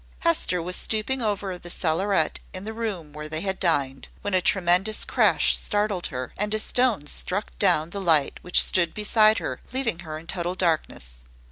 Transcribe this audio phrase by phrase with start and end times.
[0.21, 4.41] Hester was stooping over the cellaret in the room where they had dined, when a
[4.41, 9.61] tremendous crash startled her, and a stone struck down the light which stood beside her,
[9.71, 11.19] leaving her in total darkness.